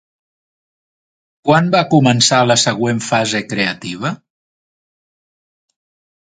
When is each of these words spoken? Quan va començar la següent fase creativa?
Quan 1.49 1.69
va 1.75 1.81
començar 1.91 2.39
la 2.53 2.57
següent 2.63 3.03
fase 3.09 3.43
creativa? 3.53 4.13